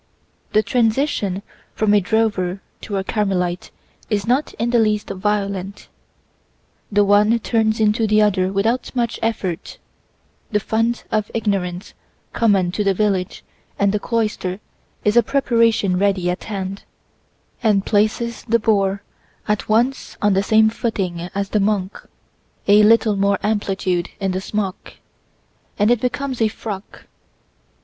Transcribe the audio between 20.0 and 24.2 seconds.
on the same footing as the monk: a little more amplitude